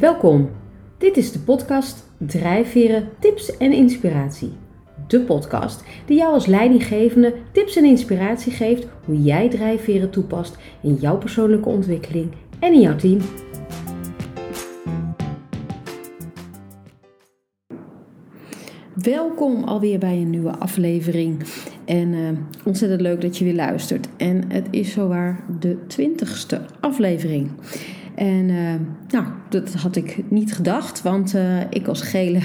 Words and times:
Welkom. 0.00 0.50
Dit 0.98 1.16
is 1.16 1.32
de 1.32 1.38
podcast 1.38 2.04
Drijfveren, 2.18 3.08
Tips 3.18 3.56
en 3.56 3.72
Inspiratie. 3.72 4.52
De 5.06 5.20
podcast 5.20 5.84
die 6.06 6.16
jou 6.16 6.32
als 6.32 6.46
leidinggevende 6.46 7.34
tips 7.52 7.76
en 7.76 7.84
inspiratie 7.84 8.52
geeft 8.52 8.86
hoe 9.04 9.22
jij 9.22 9.48
drijfveren 9.48 10.10
toepast 10.10 10.58
in 10.82 10.94
jouw 10.94 11.18
persoonlijke 11.18 11.68
ontwikkeling 11.68 12.32
en 12.58 12.72
in 12.72 12.80
jouw 12.80 12.96
team. 12.96 13.18
Welkom 18.94 19.64
alweer 19.64 19.98
bij 19.98 20.16
een 20.16 20.30
nieuwe 20.30 20.56
aflevering. 20.58 21.42
En 21.84 22.12
uh, 22.12 22.28
ontzettend 22.64 23.00
leuk 23.00 23.20
dat 23.20 23.38
je 23.38 23.44
weer 23.44 23.54
luistert. 23.54 24.08
En 24.16 24.44
het 24.48 24.66
is 24.70 24.92
zowaar 24.92 25.40
de 25.60 25.76
twintigste 25.86 26.60
aflevering. 26.80 27.50
En 28.14 28.48
uh, 28.48 28.72
nou, 29.08 29.24
dat 29.48 29.74
had 29.74 29.96
ik 29.96 30.22
niet 30.28 30.54
gedacht, 30.54 31.02
want 31.02 31.34
uh, 31.34 31.60
ik 31.70 31.86
als 31.86 32.02
gele 32.02 32.38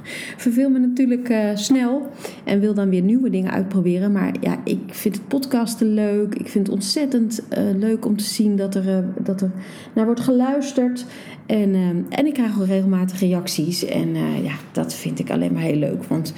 verveel 0.44 0.70
me 0.70 0.78
natuurlijk 0.78 1.34
snel 1.54 2.08
en 2.44 2.60
wil 2.60 2.74
dan 2.74 2.88
weer 2.88 3.02
nieuwe 3.02 3.30
dingen 3.30 3.50
uitproberen. 3.50 4.12
Maar 4.12 4.34
ja, 4.40 4.56
ik 4.64 4.80
vind 4.86 5.14
het 5.14 5.28
podcasten 5.28 5.94
leuk. 5.94 6.34
Ik 6.34 6.48
vind 6.48 6.66
het 6.66 6.74
ontzettend 6.74 7.42
leuk 7.76 8.06
om 8.06 8.16
te 8.16 8.24
zien 8.24 8.56
dat 8.56 8.74
er, 8.74 9.04
dat 9.22 9.40
er 9.40 9.50
naar 9.94 10.04
wordt 10.04 10.20
geluisterd. 10.20 11.04
En, 11.46 11.74
en 12.08 12.26
ik 12.26 12.34
krijg 12.34 12.60
ook 12.60 12.66
regelmatig 12.66 13.20
reacties. 13.20 13.84
En 13.84 14.14
ja, 14.42 14.54
dat 14.72 14.94
vind 14.94 15.18
ik 15.18 15.30
alleen 15.30 15.52
maar 15.52 15.62
heel 15.62 15.76
leuk. 15.76 16.04
Want 16.04 16.32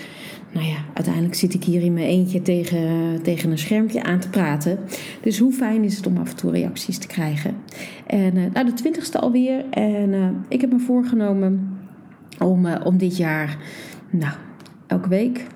nou 0.55 0.67
ja, 0.67 0.77
uiteindelijk 0.95 1.35
zit 1.35 1.55
ik 1.55 1.65
hier 1.65 1.83
in 1.83 1.93
mijn 1.93 2.07
eentje 2.07 2.43
tegen, 2.43 3.23
tegen 3.23 3.51
een 3.51 3.59
schermpje 3.59 4.03
aan 4.03 4.19
te 4.19 4.29
praten. 4.29 4.79
Dus 5.21 5.39
hoe 5.39 5.53
fijn 5.53 5.85
is 5.85 5.97
het 5.97 6.07
om 6.07 6.17
af 6.17 6.31
en 6.31 6.37
toe 6.37 6.51
reacties 6.51 6.99
te 6.99 7.07
krijgen. 7.07 7.55
En 8.07 8.37
uh, 8.37 8.45
nou, 8.53 8.67
de 8.67 8.73
twintigste 8.73 9.19
alweer. 9.19 9.65
En 9.71 10.13
uh, 10.13 10.29
ik 10.49 10.61
heb 10.61 10.73
me 10.73 10.79
voorgenomen 10.79 11.79
om, 12.39 12.67
uh, 12.67 12.75
om 12.85 12.99
dit 12.99 13.17
jaar, 13.17 13.57
nou, 14.11 14.35
elke 14.87 15.09
week. 15.09 15.47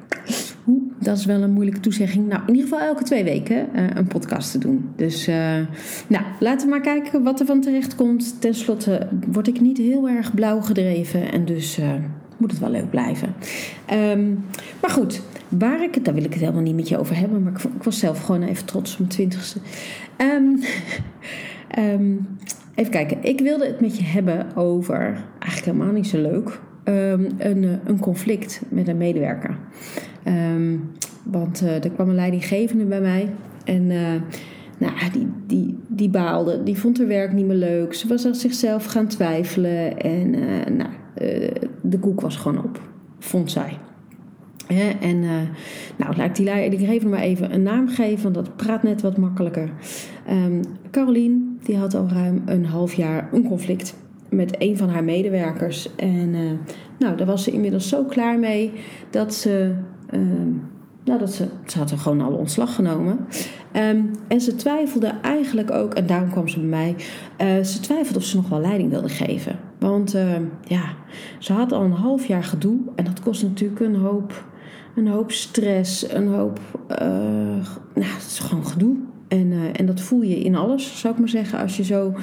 Dat 1.00 1.18
is 1.18 1.24
wel 1.24 1.42
een 1.42 1.52
moeilijke 1.52 1.80
toezegging. 1.80 2.28
Nou, 2.28 2.42
in 2.46 2.54
ieder 2.54 2.68
geval 2.68 2.86
elke 2.86 3.04
twee 3.04 3.24
weken 3.24 3.68
een 3.98 4.06
podcast 4.06 4.50
te 4.50 4.58
doen. 4.58 4.90
Dus 4.96 5.26
nou, 6.06 6.24
laten 6.40 6.66
we 6.66 6.72
maar 6.72 6.80
kijken 6.80 7.22
wat 7.22 7.40
er 7.40 7.46
van 7.46 7.60
terecht 7.60 7.94
komt. 7.94 8.40
Ten 8.40 8.54
slotte 8.54 9.08
word 9.32 9.48
ik 9.48 9.60
niet 9.60 9.78
heel 9.78 10.08
erg 10.08 10.34
blauw 10.34 10.60
gedreven. 10.60 11.32
En 11.32 11.44
dus 11.44 11.78
moet 12.38 12.50
het 12.50 12.60
wel 12.60 12.70
leuk 12.70 12.90
blijven. 12.90 13.34
Um, 13.92 14.44
maar 14.80 14.90
goed, 14.90 15.22
waar 15.48 15.82
ik 15.82 15.94
het, 15.94 16.04
daar 16.04 16.14
wil 16.14 16.24
ik 16.24 16.32
het 16.32 16.40
helemaal 16.40 16.62
niet 16.62 16.74
met 16.74 16.88
je 16.88 16.98
over 16.98 17.16
hebben, 17.16 17.42
maar 17.42 17.52
ik, 17.52 17.62
ik 17.62 17.82
was 17.82 17.98
zelf 17.98 18.22
gewoon 18.22 18.42
even 18.42 18.64
trots 18.64 18.92
op 18.92 18.98
mijn 18.98 19.10
twintigste. 19.10 19.58
Um, 20.18 20.60
even 22.74 22.92
kijken, 22.92 23.18
ik 23.20 23.40
wilde 23.40 23.66
het 23.66 23.80
met 23.80 23.96
je 23.96 24.04
hebben 24.04 24.56
over, 24.56 25.24
eigenlijk 25.38 25.64
helemaal 25.64 25.92
niet 25.92 26.06
zo 26.06 26.20
leuk, 26.20 26.60
een, 26.84 27.80
een 27.84 27.98
conflict 28.00 28.62
met 28.68 28.88
een 28.88 28.96
medewerker. 28.96 29.56
want 31.22 31.62
uh, 31.62 31.84
er 31.84 31.90
kwam 31.90 32.08
een 32.08 32.14
leidinggevende 32.14 32.84
bij 32.84 33.00
mij 33.00 33.30
en. 33.64 33.90
Uh, 33.90 34.14
nou, 34.78 34.92
die, 35.12 35.28
die, 35.46 35.78
die 35.86 36.08
baalde. 36.08 36.62
Die 36.62 36.78
vond 36.78 36.98
haar 36.98 37.06
werk 37.06 37.32
niet 37.32 37.46
meer 37.46 37.56
leuk. 37.56 37.94
Ze 37.94 38.08
was 38.08 38.26
aan 38.26 38.34
zichzelf 38.34 38.84
gaan 38.84 39.06
twijfelen. 39.06 39.98
En 39.98 40.30
nou, 40.76 40.90
uh, 41.22 41.50
de 41.82 41.98
koek 41.98 42.20
was 42.20 42.36
gewoon 42.36 42.64
op, 42.64 42.80
vond 43.18 43.50
zij. 43.50 43.78
en 45.00 45.22
uh, 45.22 45.30
nou, 45.96 46.16
laat 46.16 46.28
ik 46.28 46.34
die 46.34 46.44
leidinggevende 46.44 47.16
maar 47.16 47.24
even 47.24 47.54
een 47.54 47.62
naam 47.62 47.88
geven, 47.88 48.22
want 48.22 48.34
dat 48.34 48.56
praat 48.56 48.82
net 48.82 49.02
wat 49.02 49.16
makkelijker. 49.16 49.70
Um, 50.30 50.60
Carolien, 50.90 51.58
die 51.62 51.76
had 51.76 51.94
al 51.94 52.08
ruim 52.08 52.42
een 52.46 52.66
half 52.66 52.94
jaar 52.94 53.28
een 53.32 53.44
conflict 53.44 53.94
met 54.28 54.56
een 54.58 54.76
van 54.76 54.88
haar 54.88 55.04
medewerkers. 55.04 55.96
En 55.96 56.34
uh, 56.34 56.50
nou, 56.98 57.16
daar 57.16 57.26
was 57.26 57.44
ze 57.44 57.50
inmiddels 57.50 57.88
zo 57.88 58.04
klaar 58.04 58.38
mee 58.38 58.72
dat 59.10 59.34
ze. 59.34 59.74
Uh, 60.10 60.20
nou, 61.04 61.20
dat 61.20 61.32
ze, 61.32 61.46
ze 61.66 61.78
had 61.78 61.90
er 61.90 61.98
gewoon 61.98 62.20
al 62.20 62.32
ontslag 62.32 62.74
genomen. 62.74 63.18
Um, 63.76 64.10
en 64.28 64.40
ze 64.40 64.54
twijfelde 64.54 65.12
eigenlijk 65.22 65.70
ook, 65.70 65.94
en 65.94 66.06
daarom 66.06 66.30
kwam 66.30 66.48
ze 66.48 66.60
bij 66.60 66.68
mij, 66.68 66.94
ze 67.64 67.80
twijfelde 67.80 68.18
of 68.18 68.24
ze 68.24 68.36
nog 68.36 68.48
wel 68.48 68.60
leiding 68.60 68.90
wilde 68.90 69.08
geven. 69.08 69.58
Want 69.78 70.14
uh, 70.14 70.36
ja, 70.64 70.94
ze 71.38 71.52
had 71.52 71.72
al 71.72 71.82
een 71.82 71.92
half 71.92 72.26
jaar 72.26 72.44
gedoe 72.44 72.78
en 72.94 73.04
dat 73.04 73.20
kost 73.20 73.42
natuurlijk 73.42 73.80
een 73.80 73.96
hoop, 73.96 74.44
een 74.94 75.08
hoop 75.08 75.32
stress, 75.32 76.12
een 76.12 76.28
hoop, 76.28 76.60
uh, 76.90 76.98
nou, 77.94 78.06
het 78.06 78.26
is 78.26 78.38
gewoon 78.38 78.66
gedoe. 78.66 78.96
En, 79.28 79.46
uh, 79.46 79.62
en 79.72 79.86
dat 79.86 80.00
voel 80.00 80.22
je 80.22 80.38
in 80.38 80.56
alles, 80.56 81.00
zou 81.00 81.14
ik 81.14 81.20
maar 81.20 81.28
zeggen. 81.28 81.58
Als 81.58 81.76
je 81.76 81.84
zo 81.84 82.14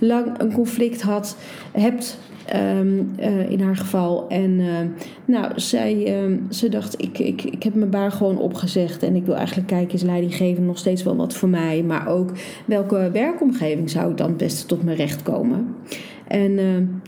lang 0.00 0.38
een 0.38 0.52
conflict 0.52 1.02
had, 1.02 1.36
hebt 1.72 2.18
uh, 2.54 3.50
in 3.50 3.60
haar 3.60 3.76
geval. 3.76 4.28
En 4.28 4.60
nou, 5.24 5.52
zij, 5.60 6.22
uh, 6.24 6.38
ze 6.50 6.68
dacht, 6.68 7.02
ik, 7.02 7.18
ik, 7.18 7.42
ik 7.42 7.62
heb 7.62 7.74
mijn 7.74 7.90
baan 7.90 8.12
gewoon 8.12 8.38
opgezegd. 8.38 9.02
En 9.02 9.16
ik 9.16 9.24
wil 9.24 9.34
eigenlijk 9.34 9.68
kijken, 9.68 9.94
is 9.94 10.02
leidinggeven 10.02 10.66
nog 10.66 10.78
steeds 10.78 11.02
wel 11.02 11.16
wat 11.16 11.34
voor 11.34 11.48
mij? 11.48 11.82
Maar 11.82 12.08
ook, 12.08 12.30
welke 12.64 13.10
werkomgeving 13.12 13.90
zou 13.90 14.14
dan 14.14 14.28
het 14.28 14.36
beste 14.36 14.66
tot 14.66 14.82
mijn 14.82 14.96
recht 14.96 15.22
komen? 15.22 15.74
En 16.32 16.54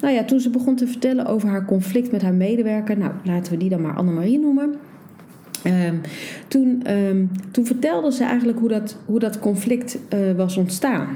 nou 0.00 0.14
ja, 0.14 0.24
toen 0.24 0.40
ze 0.40 0.50
begon 0.50 0.76
te 0.76 0.86
vertellen 0.86 1.26
over 1.26 1.48
haar 1.48 1.64
conflict 1.64 2.12
met 2.12 2.22
haar 2.22 2.34
medewerker... 2.34 2.98
Nou, 2.98 3.12
laten 3.24 3.52
we 3.52 3.58
die 3.58 3.68
dan 3.68 3.80
maar 3.80 3.94
Annemarie 3.94 4.38
noemen... 4.38 4.74
Um, 5.66 6.00
toen, 6.48 6.82
um, 6.90 7.30
toen 7.50 7.66
vertelde 7.66 8.12
ze 8.12 8.24
eigenlijk 8.24 8.58
hoe 8.58 8.68
dat, 8.68 8.96
hoe 9.04 9.18
dat 9.18 9.38
conflict 9.38 9.98
uh, 10.14 10.32
was 10.36 10.56
ontstaan. 10.56 11.08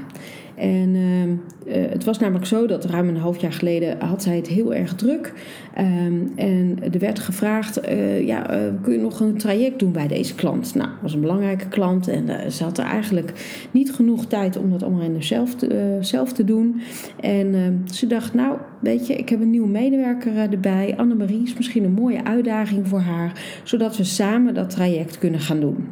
En 0.59 0.95
uh, 0.95 1.23
uh, 1.23 1.89
het 1.89 2.03
was 2.03 2.19
namelijk 2.19 2.45
zo 2.45 2.67
dat 2.67 2.85
ruim 2.85 3.07
een 3.07 3.17
half 3.17 3.37
jaar 3.37 3.53
geleden 3.53 3.99
had 3.99 4.23
zij 4.23 4.35
het 4.35 4.47
heel 4.47 4.73
erg 4.73 4.95
druk. 4.95 5.33
Um, 5.79 6.31
en 6.35 6.77
er 6.91 6.99
werd 6.99 7.19
gevraagd, 7.19 7.89
uh, 7.89 8.27
ja, 8.27 8.53
uh, 8.53 8.73
kun 8.81 8.93
je 8.93 8.99
nog 8.99 9.19
een 9.19 9.37
traject 9.37 9.79
doen 9.79 9.91
bij 9.91 10.07
deze 10.07 10.35
klant? 10.35 10.75
Nou, 10.75 10.89
dat 10.89 11.01
was 11.01 11.13
een 11.13 11.21
belangrijke 11.21 11.67
klant 11.67 12.07
en 12.07 12.51
ze 12.51 12.63
had 12.63 12.77
er 12.77 12.85
eigenlijk 12.85 13.31
niet 13.71 13.91
genoeg 13.91 14.25
tijd 14.25 14.57
om 14.57 14.71
dat 14.71 14.83
allemaal 14.83 15.01
in 15.01 15.19
te, 15.19 15.97
zelf 15.99 16.33
te 16.33 16.43
doen. 16.43 16.81
En 17.19 17.55
ehm, 17.55 17.73
ze 17.93 18.07
dacht, 18.07 18.33
nou, 18.33 18.57
weet 18.79 19.07
je, 19.07 19.15
ik 19.15 19.29
heb 19.29 19.41
een 19.41 19.49
nieuwe 19.49 19.67
medewerker 19.67 20.37
erbij. 20.37 20.93
Annemarie 20.97 21.43
is 21.43 21.53
misschien 21.53 21.83
een 21.83 21.93
mooie 21.93 22.23
uitdaging 22.23 22.87
voor 22.87 22.99
haar, 22.99 23.61
zodat 23.63 23.97
we 23.97 24.03
samen 24.03 24.53
dat 24.53 24.69
traject 24.69 25.17
kunnen 25.17 25.39
gaan 25.39 25.59
doen. 25.59 25.87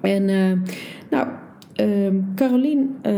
En 0.00 0.24
nou, 1.10 1.26
Uh, 1.80 2.08
Carolien 2.34 2.96
uh, 3.06 3.14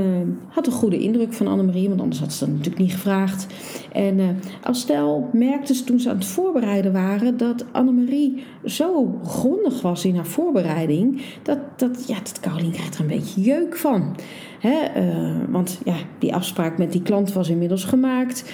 had 0.48 0.66
een 0.66 0.72
goede 0.72 0.98
indruk 0.98 1.32
van 1.32 1.46
Annemarie, 1.46 1.88
want 1.88 2.00
anders 2.00 2.20
had 2.20 2.32
ze 2.32 2.44
dat 2.44 2.48
natuurlijk 2.48 2.78
niet 2.78 2.92
gevraagd. 2.92 3.46
En 3.92 4.18
uh, 4.18 5.16
merkte 5.32 5.74
ze 5.74 5.84
toen 5.84 6.00
ze 6.00 6.10
aan 6.10 6.16
het 6.16 6.26
voorbereiden 6.26 6.92
waren 6.92 7.36
dat 7.36 7.64
Annemarie 7.72 8.44
zo 8.64 9.20
grondig 9.24 9.82
was 9.82 10.04
in 10.04 10.14
haar 10.14 10.26
voorbereiding, 10.26 11.22
dat, 11.42 11.58
dat, 11.76 12.08
ja, 12.08 12.14
dat 12.14 12.40
Carolien 12.40 12.70
krijgt 12.70 12.94
er 12.94 13.00
een 13.00 13.06
beetje 13.06 13.40
jeuk 13.40 13.76
van. 13.76 14.16
Hè? 14.60 14.78
Eh, 14.78 15.36
want 15.48 15.80
ja, 15.84 15.96
die 16.18 16.34
afspraak 16.34 16.78
met 16.78 16.92
die 16.92 17.02
klant 17.02 17.32
was 17.32 17.48
inmiddels 17.48 17.84
gemaakt. 17.84 18.52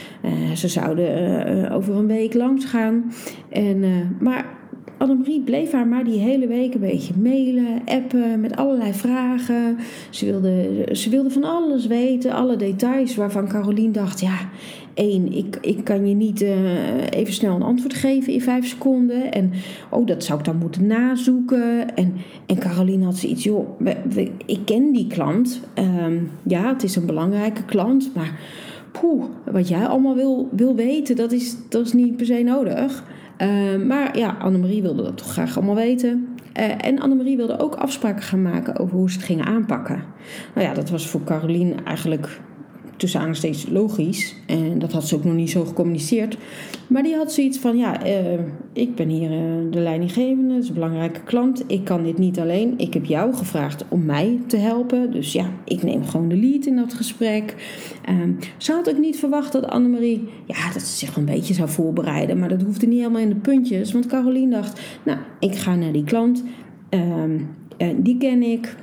ze 0.55 0.69
zouden 0.69 1.71
over 1.71 1.95
een 1.95 2.07
week 2.07 2.35
langs 2.35 2.65
gaan. 2.65 3.13
En, 3.49 3.85
maar 4.21 4.61
Annemarie 5.03 5.41
bleef 5.41 5.73
haar 5.73 5.87
maar 5.87 6.05
die 6.05 6.19
hele 6.19 6.47
week 6.47 6.75
een 6.75 6.81
beetje 6.81 7.15
mailen, 7.23 7.83
appen 7.85 8.41
met 8.41 8.57
allerlei 8.57 8.93
vragen. 8.93 9.79
Ze 10.11 10.27
wilde, 10.27 10.89
ze 10.93 11.11
wilde 11.11 11.31
van 11.31 11.45
alles 11.45 11.87
weten, 11.87 12.33
alle 12.33 12.57
details 12.57 13.15
waarvan 13.15 13.49
Carolien 13.49 13.93
dacht: 13.93 14.21
ja, 14.21 14.39
één, 14.95 15.33
ik, 15.33 15.59
ik 15.61 15.85
kan 15.85 16.09
je 16.09 16.15
niet 16.15 16.43
uh, 16.43 17.11
even 17.11 17.33
snel 17.33 17.55
een 17.55 17.63
antwoord 17.63 17.95
geven 17.95 18.33
in 18.33 18.41
vijf 18.41 18.67
seconden. 18.67 19.33
En 19.33 19.53
oh, 19.91 20.07
dat 20.07 20.25
zou 20.25 20.39
ik 20.39 20.45
dan 20.45 20.57
moeten 20.57 20.87
nazoeken. 20.87 21.97
En, 21.97 22.15
en 22.47 22.59
Carolien 22.59 23.03
had 23.03 23.17
zoiets: 23.17 23.45
joh, 23.45 23.81
ik 24.47 24.61
ken 24.65 24.93
die 24.93 25.07
klant. 25.07 25.61
Um, 26.05 26.31
ja, 26.43 26.69
het 26.73 26.83
is 26.83 26.97
een 26.97 27.07
belangrijke 27.07 27.65
klant, 27.65 28.11
maar. 28.15 28.41
Poeh, 29.01 29.25
wat 29.53 29.69
jij 29.69 29.87
allemaal 29.87 30.15
wil, 30.15 30.49
wil 30.51 30.75
weten, 30.75 31.17
dat 31.17 31.33
is, 31.33 31.57
dat 31.69 31.87
is 31.87 31.93
niet 31.93 32.17
per 32.17 32.27
se 32.27 32.43
nodig. 32.43 33.05
Uh, 33.43 33.87
maar 33.87 34.19
ja, 34.19 34.37
Annemarie 34.41 34.83
wilde 34.83 35.03
dat 35.03 35.17
toch 35.17 35.33
graag 35.33 35.57
allemaal 35.57 35.75
weten. 35.75 36.29
Uh, 36.61 36.87
en 36.87 37.01
Annemarie 37.01 37.37
wilde 37.37 37.59
ook 37.59 37.75
afspraken 37.75 38.23
gaan 38.23 38.43
maken 38.43 38.79
over 38.79 38.97
hoe 38.97 39.11
ze 39.11 39.17
het 39.17 39.27
gingen 39.27 39.47
aanpakken. 39.47 40.05
Nou 40.55 40.67
ja, 40.67 40.75
dat 40.75 40.91
was 40.91 41.09
voor 41.09 41.25
Carolien 41.25 41.85
eigenlijk 41.85 42.41
tussen 43.03 43.35
steeds 43.35 43.69
logisch. 43.69 44.35
En 44.47 44.79
dat 44.79 44.93
had 44.93 45.09
ze 45.09 45.15
ook 45.15 45.25
nog 45.25 45.35
niet 45.35 45.51
zo 45.51 45.65
gecommuniceerd. 45.65 46.37
Maar 46.87 47.03
die 47.03 47.17
had 47.17 47.33
zoiets 47.33 47.59
van: 47.59 47.77
ja, 47.77 48.07
uh, 48.07 48.39
ik 48.73 48.95
ben 48.95 49.09
hier 49.09 49.31
uh, 49.31 49.39
de 49.71 49.79
leidinggevende, 49.79 50.55
dat 50.55 50.63
is 50.63 50.69
een 50.69 50.75
belangrijke 50.75 51.21
klant. 51.21 51.65
Ik 51.67 51.85
kan 51.85 52.03
dit 52.03 52.19
niet 52.19 52.39
alleen. 52.39 52.75
Ik 52.77 52.95
heb 52.95 53.05
jou 53.05 53.35
gevraagd 53.35 53.85
om 53.89 54.05
mij 54.05 54.41
te 54.47 54.57
helpen. 54.57 55.11
Dus 55.11 55.33
ja, 55.33 55.47
ik 55.65 55.83
neem 55.83 56.05
gewoon 56.05 56.29
de 56.29 56.37
lead 56.37 56.67
in 56.67 56.77
dat 56.77 56.95
gesprek. 56.95 57.55
Uh, 58.11 58.17
ze 58.57 58.73
had 58.73 58.91
ook 58.91 58.99
niet 58.99 59.19
verwacht 59.19 59.53
dat 59.53 59.67
Annemarie, 59.67 60.29
ja, 60.47 60.73
dat 60.73 60.83
ze 60.83 60.97
zich 60.97 61.17
een 61.17 61.25
beetje 61.25 61.55
zou 61.55 61.69
voorbereiden. 61.69 62.39
Maar 62.39 62.49
dat 62.49 62.63
hoefde 62.63 62.87
niet 62.87 62.99
helemaal 62.99 63.23
in 63.23 63.29
de 63.29 63.35
puntjes. 63.35 63.93
Want 63.93 64.07
Carolien 64.07 64.51
dacht: 64.51 64.81
nou, 65.03 65.19
ik 65.39 65.55
ga 65.55 65.75
naar 65.75 65.93
die 65.93 66.05
klant. 66.05 66.45
Ehm, 66.89 67.39
die 67.97 68.19
ken 68.19 68.43
ik. 68.43 68.77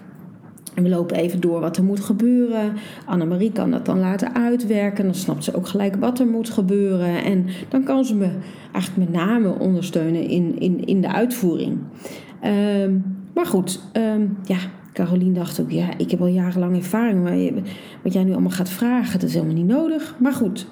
We 0.75 0.89
lopen 0.89 1.17
even 1.17 1.39
door 1.39 1.59
wat 1.59 1.77
er 1.77 1.83
moet 1.83 1.99
gebeuren. 1.99 2.73
Annemarie 3.05 3.51
kan 3.51 3.71
dat 3.71 3.85
dan 3.85 3.99
laten 3.99 4.35
uitwerken. 4.35 5.03
Dan 5.03 5.15
snapt 5.15 5.43
ze 5.43 5.55
ook 5.55 5.67
gelijk 5.67 5.95
wat 5.95 6.19
er 6.19 6.27
moet 6.27 6.49
gebeuren. 6.49 7.23
En 7.23 7.45
dan 7.69 7.83
kan 7.83 8.05
ze 8.05 8.15
me 8.15 8.29
eigenlijk 8.71 9.09
met 9.09 9.21
name 9.21 9.59
ondersteunen 9.59 10.21
in, 10.21 10.59
in, 10.59 10.85
in 10.85 11.01
de 11.01 11.13
uitvoering. 11.13 11.77
Ehm, 12.41 12.97
maar 13.33 13.45
goed, 13.45 13.81
ehm, 13.91 14.27
ja, 14.43 14.57
Carolien 14.93 15.33
dacht 15.33 15.61
ook, 15.61 15.71
ja, 15.71 15.97
ik 15.97 16.11
heb 16.11 16.21
al 16.21 16.27
jarenlang 16.27 16.75
ervaring. 16.75 17.23
Maar 17.23 17.63
wat 18.03 18.13
jij 18.13 18.23
nu 18.23 18.31
allemaal 18.31 18.49
gaat 18.49 18.69
vragen, 18.69 19.19
dat 19.19 19.29
is 19.29 19.33
helemaal 19.35 19.55
niet 19.55 19.67
nodig. 19.67 20.15
Maar 20.19 20.33
goed, 20.33 20.67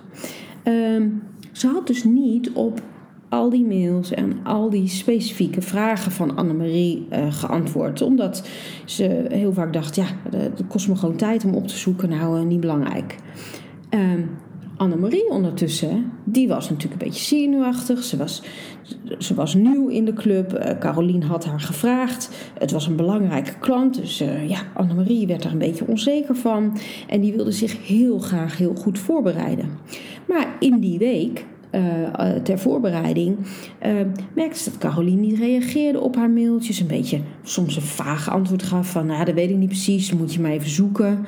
ehm, 0.64 1.08
ze 1.52 1.68
had 1.68 1.88
dus 1.88 2.04
niet 2.04 2.52
op 2.52 2.82
al 3.30 3.50
die 3.50 3.66
mails 3.66 4.12
en 4.12 4.40
al 4.44 4.70
die 4.70 4.88
specifieke 4.88 5.62
vragen 5.62 6.12
van 6.12 6.36
Annemarie 6.36 7.08
uh, 7.12 7.34
geantwoord. 7.34 8.02
Omdat 8.02 8.48
ze 8.86 9.26
heel 9.30 9.54
vaak 9.54 9.74
dacht, 9.74 9.96
ja, 9.96 10.06
het 10.32 10.68
kost 10.68 10.88
me 10.88 10.96
gewoon 10.96 11.16
tijd 11.16 11.46
om 11.46 11.54
op 11.54 11.68
te 11.68 11.78
zoeken. 11.78 12.10
Nou, 12.10 12.40
uh, 12.40 12.46
niet 12.46 12.60
belangrijk. 12.60 13.16
Um, 13.90 14.30
Annemarie 14.78 15.30
ondertussen, 15.30 16.12
die 16.24 16.48
was 16.48 16.70
natuurlijk 16.70 17.02
een 17.02 17.08
beetje 17.08 17.24
zenuwachtig. 17.24 18.04
Ze 18.04 18.18
was, 18.18 18.44
ze 19.18 19.34
was 19.34 19.54
nieuw 19.54 19.88
in 19.88 20.06
de 20.06 20.14
club. 20.14 20.54
Uh, 20.54 20.78
Carolien 20.80 21.24
had 21.24 21.46
haar 21.46 21.60
gevraagd. 21.60 22.52
Het 22.60 22.72
was 22.72 22.88
een 22.88 22.96
belangrijke 22.96 23.58
klant. 23.60 23.96
Dus 23.96 24.22
uh, 24.22 24.50
ja, 24.50 24.60
Annemarie 24.74 25.28
werd 25.28 25.44
er 25.44 25.52
een 25.52 25.58
beetje 25.58 25.88
onzeker 25.88 26.36
van. 26.36 26.78
En 27.08 27.22
die 27.22 27.34
wilde 27.34 27.52
zich 27.52 27.88
heel 27.88 28.20
graag 28.20 28.58
heel 28.58 28.76
goed 28.76 29.00
voorbereiden. 29.00 29.70
Maar 30.28 30.56
in 30.60 30.80
die 30.80 30.98
week 30.98 31.46
uh, 31.78 32.32
ter 32.44 32.60
voorbereiding, 32.60 33.38
uh, 33.86 33.92
merkte 34.36 34.60
ze 34.60 34.70
dat 34.70 34.80
Caroline 34.80 35.22
niet 35.22 35.38
reageerde 35.38 36.00
op 36.00 36.16
haar 36.16 36.30
mailtjes. 36.30 36.80
Een 36.80 36.88
beetje 36.88 37.20
soms 37.44 37.76
een 37.76 37.82
vaag 37.82 38.30
antwoord 38.30 38.64
gaf 38.64 38.92
van, 38.92 39.06
nou, 39.06 39.26
dat 39.26 39.34
weet 39.34 39.50
ik 39.50 39.56
niet 39.56 39.68
precies, 39.68 40.14
moet 40.14 40.34
je 40.34 40.42
maar 40.42 40.52
even 40.52 40.70
zoeken. 40.70 41.26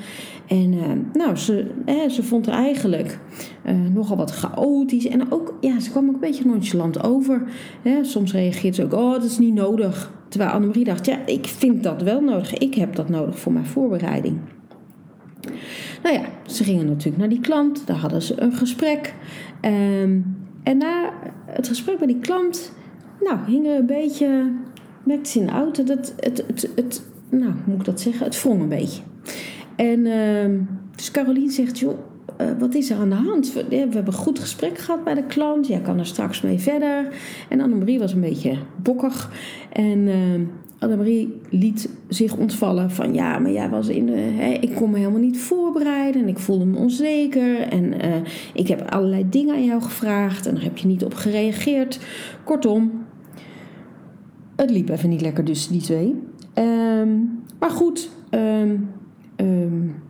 En 0.47 0.75
nou, 1.13 1.35
ze, 1.35 1.71
ze 2.09 2.23
vond 2.23 2.47
er 2.47 2.53
eigenlijk 2.53 3.19
nogal 3.93 4.17
wat 4.17 4.31
chaotisch. 4.31 5.07
En 5.07 5.31
ook, 5.31 5.57
ja, 5.61 5.79
ze 5.79 5.89
kwam 5.89 6.07
ook 6.07 6.13
een 6.13 6.19
beetje 6.19 6.45
nonchalant 6.45 7.03
over. 7.03 7.43
soms 8.01 8.31
reageert 8.31 8.75
ze 8.75 8.83
ook, 8.83 8.93
oh, 8.93 9.11
dat 9.11 9.23
is 9.23 9.37
niet 9.37 9.53
nodig. 9.53 10.11
Terwijl 10.27 10.51
Annemarie 10.51 10.83
dacht, 10.83 11.05
ja, 11.05 11.25
ik 11.25 11.45
vind 11.45 11.83
dat 11.83 12.01
wel 12.01 12.21
nodig. 12.21 12.53
Ik 12.53 12.73
heb 12.73 12.95
dat 12.95 13.09
nodig 13.09 13.39
voor 13.39 13.51
mijn 13.53 13.65
voorbereiding. 13.65 14.37
Nou 16.03 16.15
ja, 16.15 16.21
ze 16.45 16.63
gingen 16.63 16.85
natuurlijk 16.85 17.17
naar 17.17 17.29
die 17.29 17.39
klant. 17.39 17.87
Daar 17.87 17.97
hadden 17.97 18.21
ze 18.21 18.41
een 18.41 18.53
gesprek. 18.53 19.13
Um, 19.61 20.37
en 20.63 20.77
na 20.77 21.13
het 21.45 21.67
gesprek 21.67 21.99
met 21.99 22.07
die 22.07 22.19
klant, 22.19 22.71
nou, 23.21 23.37
hingen 23.47 23.77
een 23.77 23.85
beetje, 23.85 24.51
merkte 25.03 25.29
ze 25.29 25.39
in 25.39 25.45
de 25.45 25.51
auto, 25.51 25.83
dat 25.83 26.13
het, 26.19 26.43
het, 26.47 26.69
het, 26.75 27.03
nou, 27.29 27.53
moet 27.65 27.79
ik 27.79 27.85
dat 27.85 28.01
zeggen, 28.01 28.25
het 28.25 28.41
wrong 28.41 28.61
een 28.61 28.69
beetje. 28.69 29.01
En 29.75 29.99
uh, 29.99 30.59
dus 30.95 31.11
Caroline 31.11 31.51
zegt, 31.51 31.79
joh, 31.79 31.97
uh, 32.41 32.47
wat 32.59 32.73
is 32.73 32.89
er 32.89 32.97
aan 32.97 33.09
de 33.09 33.15
hand? 33.15 33.53
We, 33.53 33.65
we, 33.69 33.75
hebben 33.75 34.07
een 34.07 34.13
goed 34.13 34.39
gesprek 34.39 34.77
gehad 34.77 35.03
bij 35.03 35.13
de 35.13 35.23
klant. 35.23 35.67
Jij 35.67 35.81
kan 35.81 35.99
er 35.99 36.05
straks 36.05 36.41
mee 36.41 36.59
verder. 36.59 37.07
En 37.49 37.61
Annemarie 37.61 37.99
was 37.99 38.13
een 38.13 38.21
beetje 38.21 38.57
bokkig. 38.81 39.31
En 39.71 39.99
uh, 39.99 40.47
Annemarie 40.79 41.41
liet 41.49 41.89
zich 42.07 42.35
ontvallen 42.35 42.91
van 42.91 43.13
ja, 43.13 43.39
maar 43.39 43.51
jij 43.51 43.69
was 43.69 43.87
in 43.87 44.05
de. 44.05 44.11
Hè, 44.11 44.51
ik 44.51 44.75
kon 44.75 44.91
me 44.91 44.97
helemaal 44.97 45.19
niet 45.19 45.39
voorbereiden 45.39 46.21
en 46.21 46.27
ik 46.27 46.39
voelde 46.39 46.65
me 46.65 46.77
onzeker. 46.77 47.59
En 47.59 47.83
uh, 48.05 48.15
ik 48.53 48.67
heb 48.67 48.89
allerlei 48.89 49.29
dingen 49.29 49.55
aan 49.55 49.65
jou 49.65 49.81
gevraagd 49.81 50.45
en 50.45 50.53
daar 50.53 50.63
heb 50.63 50.77
je 50.77 50.87
niet 50.87 51.03
op 51.03 51.13
gereageerd. 51.13 51.99
Kortom, 52.43 52.91
het 54.55 54.69
liep 54.69 54.89
even 54.89 55.09
niet 55.09 55.21
lekker 55.21 55.43
tussen 55.43 55.71
die 55.71 55.81
twee. 55.81 56.15
Um, 56.55 57.39
maar 57.59 57.69
goed, 57.69 58.09
um, 58.31 58.89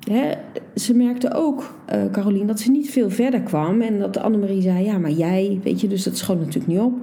hè, 0.10 0.32
ze 0.76 0.94
merkte 0.94 1.34
ook, 1.34 1.76
uh, 1.94 2.12
Carolien, 2.12 2.48
dat 2.48 2.60
ze 2.60 2.72
niet 2.72 2.90
veel 2.90 3.10
verder 3.10 3.42
kwam. 3.42 3.82
En 3.82 4.00
dat 4.00 4.18
Annemarie 4.18 4.62
zei, 4.62 4.86
ja, 4.86 4.98
maar 4.98 5.12
jij, 5.12 5.60
weet 5.64 5.82
je, 5.82 5.88
dus 5.88 6.04
dat 6.04 6.18
schoot 6.18 6.40
natuurlijk 6.40 6.68
niet 6.68 6.80
op. 6.80 6.94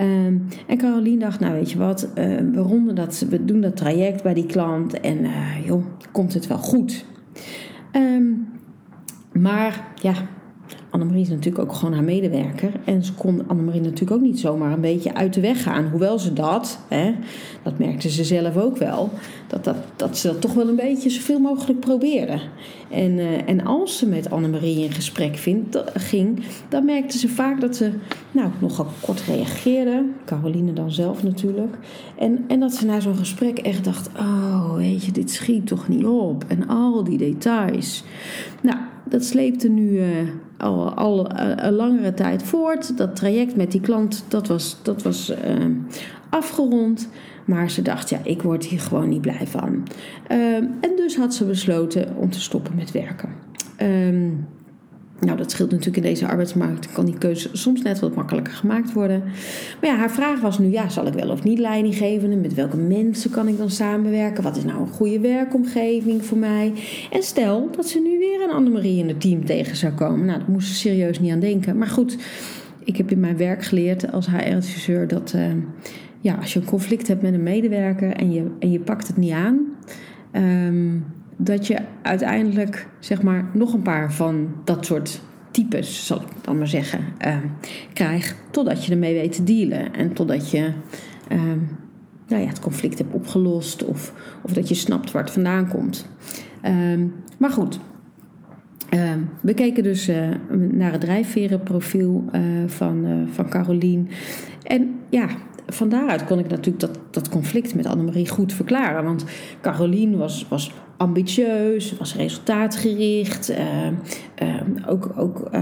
Um, 0.00 0.46
en 0.66 0.78
Carolien 0.78 1.18
dacht, 1.18 1.40
nou 1.40 1.52
weet 1.52 1.70
je 1.70 1.78
wat, 1.78 2.08
uh, 2.08 2.14
we 2.52 2.60
ronden 2.60 2.94
dat, 2.94 3.26
we 3.28 3.44
doen 3.44 3.60
dat 3.60 3.76
traject 3.76 4.22
bij 4.22 4.34
die 4.34 4.46
klant 4.46 5.00
en 5.00 5.24
uh, 5.24 5.66
joh, 5.66 5.84
komt 6.12 6.34
het 6.34 6.46
wel 6.46 6.58
goed. 6.58 7.04
Um, 7.92 8.46
maar 9.32 9.86
ja, 10.02 10.14
Annemarie 10.94 11.22
is 11.22 11.28
natuurlijk 11.28 11.58
ook 11.58 11.72
gewoon 11.72 11.94
haar 11.94 12.04
medewerker. 12.04 12.70
En 12.84 13.04
ze 13.04 13.12
kon 13.12 13.48
Annemarie 13.48 13.80
natuurlijk 13.80 14.10
ook 14.10 14.20
niet 14.20 14.40
zomaar 14.40 14.72
een 14.72 14.80
beetje 14.80 15.14
uit 15.14 15.34
de 15.34 15.40
weg 15.40 15.62
gaan. 15.62 15.88
Hoewel 15.90 16.18
ze 16.18 16.32
dat, 16.32 16.78
hè, 16.88 17.14
dat 17.62 17.78
merkte 17.78 18.10
ze 18.10 18.24
zelf 18.24 18.56
ook 18.56 18.76
wel, 18.76 19.10
dat, 19.46 19.64
dat, 19.64 19.76
dat 19.96 20.18
ze 20.18 20.26
dat 20.26 20.40
toch 20.40 20.54
wel 20.54 20.68
een 20.68 20.76
beetje 20.76 21.10
zoveel 21.10 21.38
mogelijk 21.38 21.80
probeerde. 21.80 22.40
En, 22.90 23.10
uh, 23.10 23.48
en 23.48 23.64
als 23.64 23.98
ze 23.98 24.08
met 24.08 24.30
Annemarie 24.30 24.84
in 24.84 24.92
gesprek 24.92 25.36
ging, 25.94 26.44
dan 26.68 26.84
merkte 26.84 27.18
ze 27.18 27.28
vaak 27.28 27.60
dat 27.60 27.76
ze 27.76 27.90
nou, 28.30 28.50
nogal 28.58 28.86
kort 29.00 29.20
reageerde. 29.20 30.04
Caroline 30.24 30.72
dan 30.72 30.92
zelf 30.92 31.22
natuurlijk. 31.22 31.76
En, 32.18 32.44
en 32.48 32.60
dat 32.60 32.74
ze 32.74 32.86
na 32.86 33.00
zo'n 33.00 33.16
gesprek 33.16 33.58
echt 33.58 33.84
dacht: 33.84 34.10
oh, 34.18 34.76
weet 34.76 35.04
je, 35.04 35.12
dit 35.12 35.30
schiet 35.30 35.66
toch 35.66 35.88
niet 35.88 36.04
op. 36.04 36.44
En 36.48 36.68
al 36.68 37.04
die 37.04 37.18
details. 37.18 38.04
Nou, 38.62 38.78
dat 39.08 39.24
sleepte 39.24 39.68
nu 39.68 39.90
uh, 39.90 40.06
al, 40.64 40.94
al 40.94 41.32
uh, 41.32 41.52
een 41.56 41.72
langere 41.72 42.14
tijd 42.14 42.42
voort. 42.42 42.96
Dat 42.96 43.16
traject 43.16 43.56
met 43.56 43.72
die 43.72 43.80
klant, 43.80 44.24
dat 44.28 44.46
was, 44.46 44.76
dat 44.82 45.02
was 45.02 45.30
uh, 45.30 45.36
afgerond. 46.28 47.08
Maar 47.44 47.70
ze 47.70 47.82
dacht, 47.82 48.10
ja, 48.10 48.18
ik 48.22 48.42
word 48.42 48.64
hier 48.64 48.80
gewoon 48.80 49.08
niet 49.08 49.20
blij 49.20 49.46
van. 49.46 49.86
en 50.80 50.96
dus 50.96 51.16
had 51.16 51.34
ze 51.34 51.44
besloten 51.44 52.16
om 52.16 52.30
te 52.30 52.40
stoppen 52.40 52.74
met 52.74 52.92
werken. 52.92 53.28
Um, 53.82 54.46
nou, 55.20 55.36
dat 55.36 55.50
scheelt 55.50 55.70
natuurlijk 55.70 55.96
in 55.96 56.02
deze 56.02 56.26
arbeidsmarkt. 56.26 56.92
Kan 56.92 57.04
die 57.04 57.18
keuze 57.18 57.48
soms 57.52 57.82
net 57.82 58.00
wat 58.00 58.14
makkelijker 58.14 58.52
gemaakt 58.52 58.92
worden. 58.92 59.22
Maar 59.80 59.90
ja, 59.90 59.96
haar 59.96 60.10
vraag 60.10 60.40
was 60.40 60.58
nu: 60.58 60.70
ja, 60.70 60.88
zal 60.88 61.06
ik 61.06 61.12
wel 61.12 61.30
of 61.30 61.42
niet 61.42 61.58
leiding 61.58 61.94
geven? 61.94 62.30
En 62.30 62.40
met 62.40 62.54
welke 62.54 62.76
mensen 62.76 63.30
kan 63.30 63.48
ik 63.48 63.58
dan 63.58 63.70
samenwerken? 63.70 64.42
Wat 64.42 64.56
is 64.56 64.64
nou 64.64 64.80
een 64.80 64.88
goede 64.88 65.20
werkomgeving 65.20 66.24
voor 66.24 66.38
mij? 66.38 66.72
En 67.10 67.22
stel 67.22 67.68
dat 67.76 67.88
ze 67.88 68.00
nu 68.00 68.18
weer 68.18 68.42
een 68.42 68.54
Annemarie 68.54 68.98
in 68.98 69.08
het 69.08 69.20
team 69.20 69.44
tegen 69.44 69.76
zou 69.76 69.92
komen. 69.92 70.24
Nou, 70.24 70.38
daar 70.38 70.50
moest 70.50 70.68
ze 70.68 70.74
serieus 70.74 71.20
niet 71.20 71.32
aan 71.32 71.40
denken. 71.40 71.78
Maar 71.78 71.88
goed, 71.88 72.18
ik 72.84 72.96
heb 72.96 73.10
in 73.10 73.20
mijn 73.20 73.36
werk 73.36 73.64
geleerd 73.64 74.12
als 74.12 74.26
HR-adviseur 74.26 75.08
dat 75.08 75.32
uh, 75.36 75.42
ja, 76.20 76.34
als 76.34 76.52
je 76.52 76.60
een 76.60 76.66
conflict 76.66 77.08
hebt 77.08 77.22
met 77.22 77.34
een 77.34 77.42
medewerker 77.42 78.10
en 78.10 78.32
je, 78.32 78.50
en 78.58 78.70
je 78.70 78.80
pakt 78.80 79.06
het 79.06 79.16
niet 79.16 79.32
aan. 79.32 79.60
Um, 80.32 81.04
dat 81.36 81.66
je 81.66 81.78
uiteindelijk 82.02 82.88
zeg 82.98 83.22
maar 83.22 83.44
nog 83.52 83.72
een 83.72 83.82
paar 83.82 84.12
van 84.12 84.54
dat 84.64 84.86
soort 84.86 85.20
types, 85.50 86.06
zal 86.06 86.20
ik 86.20 86.28
dan 86.40 86.58
maar 86.58 86.68
zeggen, 86.68 87.00
uh, 87.26 87.36
krijgt. 87.92 88.36
Totdat 88.50 88.84
je 88.84 88.92
ermee 88.92 89.14
weet 89.14 89.32
te 89.32 89.44
dealen 89.44 89.94
en 89.94 90.12
totdat 90.12 90.50
je 90.50 90.72
uh, 91.32 91.42
nou 92.28 92.42
ja, 92.42 92.48
het 92.48 92.60
conflict 92.60 92.98
hebt 92.98 93.14
opgelost 93.14 93.84
of, 93.84 94.12
of 94.42 94.52
dat 94.52 94.68
je 94.68 94.74
snapt 94.74 95.10
waar 95.10 95.22
het 95.22 95.32
vandaan 95.32 95.68
komt. 95.68 96.08
Uh, 96.64 97.04
maar 97.38 97.50
goed. 97.50 97.78
Ehm, 98.88 99.18
we 99.40 99.54
keken 99.54 99.82
dus 99.82 100.08
uh, 100.08 100.28
naar 100.50 100.92
het 100.92 101.00
drijfverenprofiel 101.00 102.24
uh, 102.34 102.40
van, 102.66 103.04
uh, 103.06 103.28
van 103.32 103.48
Carolien. 103.48 104.08
En 104.62 104.94
ja, 105.10 105.28
van 105.66 105.88
daaruit 105.88 106.24
kon 106.24 106.38
ik 106.38 106.48
natuurlijk 106.48 106.80
dat, 106.80 106.98
dat 107.10 107.28
conflict 107.28 107.74
met 107.74 107.86
Annemarie 107.86 108.28
goed 108.28 108.52
verklaren. 108.52 109.04
Want 109.04 109.24
Carolien 109.60 110.16
was, 110.16 110.46
was 110.48 110.72
ambitieus, 110.96 111.96
was 111.98 112.16
resultaatgericht. 112.16 113.50
Uh, 113.50 113.86
uh, 114.42 114.88
ook 114.88 115.12
ook 115.16 115.48
uh, 115.54 115.60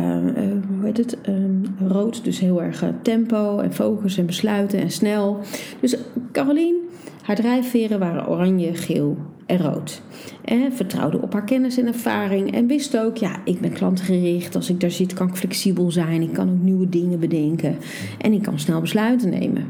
hoe 0.68 0.84
heet 0.84 0.96
het? 0.96 1.20
Ehm, 1.20 1.88
rood, 1.88 2.24
dus 2.24 2.38
heel 2.38 2.62
erg 2.62 2.84
tempo 3.02 3.58
en 3.58 3.72
focus 3.72 4.18
en 4.18 4.26
besluiten 4.26 4.80
en 4.80 4.90
snel. 4.90 5.38
Dus 5.80 5.96
Carolien, 6.32 6.76
haar 7.22 7.36
drijfveren 7.36 7.98
waren 7.98 8.28
oranje, 8.28 8.74
geel 8.74 9.16
en 9.46 9.58
rood. 9.58 10.02
En 10.44 10.72
vertrouwde 10.72 11.20
op 11.20 11.32
haar 11.32 11.44
kennis 11.44 11.78
en 11.78 11.86
ervaring 11.86 12.54
en 12.54 12.66
wist 12.66 12.98
ook, 12.98 13.16
ja, 13.16 13.40
ik 13.44 13.60
ben 13.60 13.72
klantgericht. 13.72 14.54
Als 14.54 14.70
ik 14.70 14.80
daar 14.80 14.90
zit, 14.90 15.14
kan 15.14 15.28
ik 15.28 15.34
flexibel 15.34 15.90
zijn. 15.90 16.22
Ik 16.22 16.32
kan 16.32 16.50
ook 16.50 16.62
nieuwe 16.62 16.88
dingen 16.88 17.18
bedenken 17.18 17.76
en 18.18 18.32
ik 18.32 18.42
kan 18.42 18.58
snel 18.58 18.80
besluiten 18.80 19.30
nemen. 19.30 19.64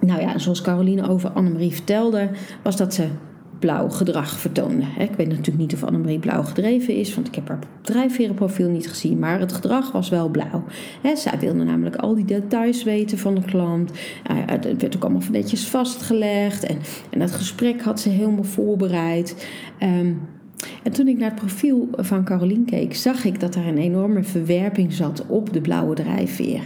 Nou 0.00 0.20
ja, 0.20 0.38
zoals 0.38 0.62
Caroline 0.62 1.08
over 1.08 1.30
Annemarie 1.30 1.72
vertelde, 1.72 2.30
was 2.62 2.76
dat 2.76 2.94
ze 2.94 3.08
blauw 3.58 3.88
gedrag 3.88 4.38
vertoonde. 4.38 4.84
Ik 4.98 5.14
weet 5.16 5.28
natuurlijk 5.28 5.58
niet 5.58 5.74
of 5.74 5.84
Annemarie 5.84 6.18
blauw 6.18 6.42
gedreven 6.42 6.94
is, 6.94 7.14
want 7.14 7.26
ik 7.26 7.34
heb 7.34 7.48
haar 7.48 7.58
drijfverenprofiel 7.80 8.68
niet 8.68 8.88
gezien, 8.88 9.18
maar 9.18 9.40
het 9.40 9.52
gedrag 9.52 9.92
was 9.92 10.08
wel 10.08 10.28
blauw. 10.28 10.64
Zij 11.14 11.38
wilde 11.38 11.64
namelijk 11.64 11.96
al 11.96 12.14
die 12.14 12.24
details 12.24 12.84
weten 12.84 13.18
van 13.18 13.34
de 13.34 13.44
klant. 13.44 13.90
Het 14.28 14.80
werd 14.80 14.96
ook 14.96 15.04
allemaal 15.04 15.22
netjes 15.30 15.68
vastgelegd 15.68 16.64
en, 16.64 16.78
en 17.10 17.18
dat 17.18 17.32
gesprek 17.32 17.82
had 17.82 18.00
ze 18.00 18.08
helemaal 18.08 18.44
voorbereid. 18.44 19.48
Ehm, 19.78 20.12
en 20.82 20.92
toen 20.92 21.08
ik 21.08 21.18
naar 21.18 21.30
het 21.30 21.38
profiel 21.38 21.88
van 21.96 22.24
Carolien 22.24 22.64
keek, 22.64 22.94
zag 22.94 23.24
ik 23.24 23.40
dat 23.40 23.54
er 23.54 23.66
een 23.66 23.78
enorme 23.78 24.22
verwerping 24.22 24.92
zat 24.92 25.26
op 25.26 25.52
de 25.52 25.60
blauwe 25.60 25.94
drijfveer. 25.94 26.60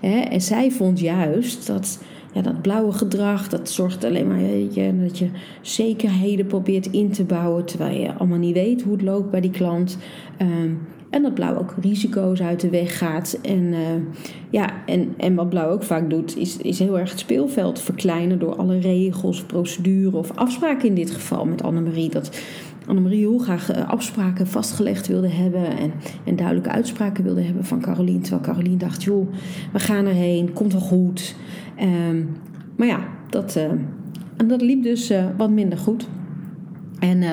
En 0.00 0.40
zij 0.40 0.70
vond 0.70 1.00
juist 1.00 1.66
dat 1.66 1.98
ja, 2.34 2.42
dat 2.42 2.62
blauwe 2.62 2.92
gedrag, 2.92 3.48
dat 3.48 3.70
zorgt 3.70 4.04
alleen 4.04 4.26
maar 4.26 4.40
je, 4.40 5.00
dat 5.02 5.18
je 5.18 5.28
zekerheden 5.60 6.46
probeert 6.46 6.86
in 6.86 7.10
te 7.10 7.24
bouwen, 7.24 7.64
terwijl 7.64 8.00
je 8.00 8.14
allemaal 8.14 8.38
niet 8.38 8.54
weet 8.54 8.82
hoe 8.82 8.92
het 8.92 9.02
loopt 9.02 9.30
bij 9.30 9.40
die 9.40 9.50
klant. 9.50 9.98
Ehm, 10.36 10.72
en 11.10 11.22
dat 11.22 11.34
blauw 11.34 11.56
ook 11.56 11.74
risico's 11.80 12.40
uit 12.40 12.60
de 12.60 12.70
weg 12.70 12.98
gaat. 12.98 13.38
En, 13.42 13.62
uh, 13.62 13.78
ja, 14.50 14.84
en, 14.86 15.14
en 15.16 15.34
wat 15.34 15.48
blauw 15.48 15.70
ook 15.70 15.82
vaak 15.82 16.10
doet, 16.10 16.36
is, 16.36 16.56
is 16.56 16.78
heel 16.78 16.98
erg 16.98 17.10
het 17.10 17.18
speelveld 17.18 17.80
verkleinen 17.80 18.38
door 18.38 18.56
alle 18.56 18.78
regels, 18.78 19.42
procedures 19.42 20.14
of 20.14 20.36
afspraken 20.36 20.88
in 20.88 20.94
dit 20.94 21.10
geval 21.10 21.44
met 21.44 21.62
Annemarie. 21.62 22.10
Dat 22.10 22.30
Annemarie 22.86 23.18
heel 23.18 23.38
graag 23.38 23.70
eh, 23.70 23.88
afspraken 23.88 24.46
vastgelegd 24.46 25.06
wilde 25.06 25.28
hebben 25.28 25.76
en, 25.78 25.92
en 26.24 26.36
duidelijke 26.36 26.70
uitspraken 26.70 27.24
wilde 27.24 27.42
hebben 27.42 27.64
van 27.64 27.80
Carolien. 27.80 28.20
Terwijl 28.20 28.42
Carolien 28.42 28.78
dacht, 28.78 29.02
joh, 29.02 29.28
we 29.72 29.78
gaan 29.78 30.06
erheen, 30.06 30.52
komt 30.52 30.72
wel 30.72 30.80
goed. 30.80 31.34
Um, 31.82 32.36
maar 32.76 32.86
ja, 32.86 33.08
dat, 33.30 33.56
uh, 33.56 33.64
en 34.36 34.48
dat 34.48 34.62
liep 34.62 34.82
dus 34.82 35.10
uh, 35.10 35.24
wat 35.36 35.50
minder 35.50 35.78
goed. 35.78 36.06
En 36.98 37.22
uh, 37.22 37.30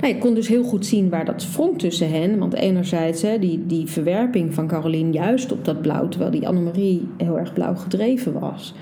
nou, 0.00 0.14
je 0.14 0.18
kon 0.18 0.34
dus 0.34 0.48
heel 0.48 0.64
goed 0.64 0.86
zien 0.86 1.08
waar 1.08 1.24
dat 1.24 1.46
wrong 1.52 1.78
tussen 1.78 2.10
hen. 2.10 2.38
Want 2.38 2.54
enerzijds 2.54 3.22
hè, 3.22 3.38
die, 3.38 3.66
die 3.66 3.86
verwerping 3.86 4.54
van 4.54 4.66
Carolien 4.66 5.12
juist 5.12 5.52
op 5.52 5.64
dat 5.64 5.82
blauw, 5.82 6.08
terwijl 6.08 6.30
die 6.30 6.48
Annemarie 6.48 7.08
heel 7.16 7.38
erg 7.38 7.52
blauw 7.52 7.74
gedreven 7.74 8.40
was. 8.40 8.74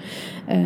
Uh, 0.50 0.56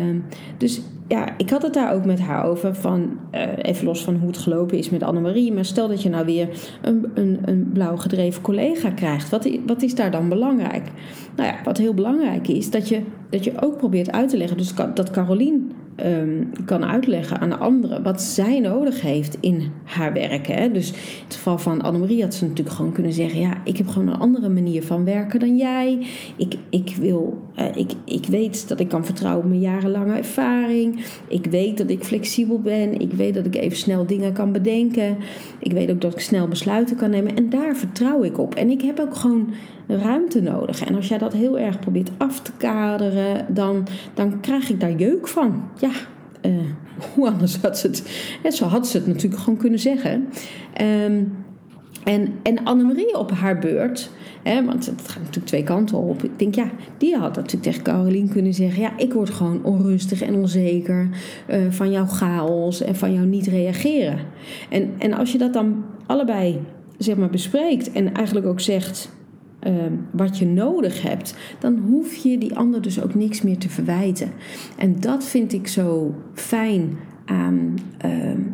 dus 0.57 0.81
ja, 1.07 1.37
ik 1.37 1.49
had 1.49 1.61
het 1.61 1.73
daar 1.73 1.93
ook 1.93 2.05
met 2.05 2.19
haar 2.19 2.45
over. 2.45 2.75
Van, 2.75 3.19
uh, 3.31 3.41
even 3.61 3.85
los 3.85 4.03
van 4.03 4.15
hoe 4.15 4.27
het 4.27 4.37
gelopen 4.37 4.77
is 4.77 4.89
met 4.89 5.03
Annemarie. 5.03 5.53
Maar 5.53 5.65
stel 5.65 5.87
dat 5.87 6.01
je 6.01 6.09
nou 6.09 6.25
weer 6.25 6.49
een, 6.81 7.11
een, 7.13 7.39
een 7.45 7.69
blauw 7.73 7.97
gedreven 7.97 8.41
collega 8.41 8.89
krijgt. 8.89 9.29
Wat, 9.29 9.49
wat 9.65 9.81
is 9.81 9.95
daar 9.95 10.11
dan 10.11 10.29
belangrijk? 10.29 10.91
Nou 11.35 11.49
ja, 11.49 11.55
wat 11.63 11.77
heel 11.77 11.93
belangrijk 11.93 12.47
is, 12.47 12.69
dat 12.69 12.89
je, 12.89 13.01
dat 13.29 13.43
je 13.43 13.61
ook 13.61 13.77
probeert 13.77 14.11
uit 14.11 14.29
te 14.29 14.37
leggen. 14.37 14.57
Dus 14.57 14.73
dat 14.93 15.11
Carolien 15.11 15.71
um, 16.05 16.49
kan 16.65 16.85
uitleggen 16.85 17.39
aan 17.39 17.49
de 17.49 17.57
anderen 17.57 18.03
wat 18.03 18.21
zij 18.21 18.59
nodig 18.59 19.01
heeft 19.01 19.37
in 19.39 19.71
haar 19.83 20.13
werk. 20.13 20.47
Hè? 20.47 20.71
Dus 20.71 20.91
in 20.91 20.97
het 21.25 21.35
geval 21.35 21.57
van 21.57 21.81
Annemarie 21.81 22.21
had 22.21 22.33
ze 22.33 22.47
natuurlijk 22.47 22.75
gewoon 22.75 22.91
kunnen 22.91 23.13
zeggen: 23.13 23.39
Ja, 23.39 23.57
ik 23.63 23.77
heb 23.77 23.87
gewoon 23.87 24.07
een 24.07 24.19
andere 24.19 24.49
manier 24.49 24.83
van 24.83 25.05
werken 25.05 25.39
dan 25.39 25.57
jij. 25.57 26.07
Ik, 26.35 26.55
ik, 26.69 26.95
wil, 26.99 27.41
uh, 27.55 27.65
ik, 27.75 27.91
ik 28.05 28.25
weet 28.25 28.67
dat 28.67 28.79
ik 28.79 28.87
kan 28.87 29.05
vertrouwen 29.05 29.43
op 29.43 29.49
mijn 29.49 29.61
jarenlange 29.61 30.17
ervaring. 30.17 31.05
Ik 31.27 31.45
weet 31.45 31.77
dat 31.77 31.89
ik 31.89 32.03
flexibel 32.03 32.59
ben. 32.61 32.99
Ik 32.99 33.13
weet 33.13 33.33
dat 33.33 33.45
ik 33.45 33.55
even 33.55 33.77
snel 33.77 34.05
dingen 34.05 34.33
kan 34.33 34.51
bedenken. 34.51 35.17
Ik 35.59 35.71
weet 35.71 35.91
ook 35.91 36.01
dat 36.01 36.13
ik 36.13 36.19
snel 36.19 36.47
besluiten 36.47 36.95
kan 36.95 37.09
nemen. 37.09 37.35
En 37.35 37.49
daar 37.49 37.75
vertrouw 37.75 38.23
ik 38.23 38.37
op. 38.37 38.55
En 38.55 38.69
ik 38.69 38.81
heb 38.81 38.99
ook 38.99 39.15
gewoon 39.15 39.53
ruimte 39.87 40.41
nodig. 40.41 40.83
En 40.85 40.95
als 40.95 41.07
jij 41.07 41.17
dat 41.17 41.33
heel 41.33 41.59
erg 41.59 41.79
probeert 41.79 42.11
af 42.17 42.41
te 42.41 42.51
kaderen, 42.57 43.45
dan, 43.53 43.87
dan 44.13 44.39
krijg 44.39 44.69
ik 44.69 44.79
daar 44.79 44.95
jeuk 44.95 45.27
van. 45.27 45.63
Ja, 45.79 45.91
uh, 46.41 46.57
hoe 47.13 47.27
anders 47.27 47.57
had 47.57 47.77
ze 47.77 47.87
het? 47.87 48.55
Zo 48.55 48.65
had 48.65 48.87
ze 48.87 48.97
het 48.97 49.07
natuurlijk 49.07 49.41
gewoon 49.41 49.59
kunnen 49.59 49.79
zeggen. 49.79 50.27
Um, 50.81 51.31
en, 52.03 52.33
en 52.43 52.63
Annemarie 52.63 53.17
op 53.17 53.31
haar 53.31 53.59
beurt, 53.59 54.09
hè, 54.43 54.65
want 54.65 54.85
het 54.85 55.01
gaat 55.07 55.19
natuurlijk 55.19 55.45
twee 55.45 55.63
kanten 55.63 55.97
op. 55.97 56.23
Ik 56.23 56.39
denk, 56.39 56.55
ja, 56.55 56.69
die 56.97 57.15
had 57.15 57.35
natuurlijk 57.35 57.63
tegen 57.63 57.83
Carolien 57.83 58.29
kunnen 58.29 58.53
zeggen: 58.53 58.81
Ja, 58.81 58.97
ik 58.97 59.13
word 59.13 59.29
gewoon 59.29 59.63
onrustig 59.63 60.21
en 60.21 60.35
onzeker 60.35 61.09
uh, 61.49 61.57
van 61.69 61.91
jouw 61.91 62.05
chaos 62.05 62.81
en 62.81 62.95
van 62.95 63.13
jouw 63.13 63.25
niet 63.25 63.47
reageren. 63.47 64.19
En, 64.69 64.93
en 64.97 65.13
als 65.13 65.31
je 65.31 65.37
dat 65.37 65.53
dan 65.53 65.83
allebei 66.05 66.59
zeg 66.97 67.15
maar, 67.15 67.29
bespreekt 67.29 67.91
en 67.91 68.13
eigenlijk 68.13 68.45
ook 68.45 68.59
zegt: 68.59 69.09
Ehm, 69.63 69.93
wat 70.11 70.37
je 70.37 70.45
nodig 70.45 71.01
hebt, 71.01 71.35
dan 71.59 71.77
hoef 71.77 72.15
je 72.15 72.37
die 72.37 72.55
ander 72.55 72.81
dus 72.81 73.01
ook 73.01 73.15
niks 73.15 73.41
meer 73.41 73.57
te 73.57 73.69
verwijten. 73.69 74.31
En 74.77 74.99
dat 74.99 75.23
vind 75.23 75.53
ik 75.53 75.67
zo 75.67 76.15
fijn 76.33 76.97
aan, 77.25 77.75
uh, 78.05 78.11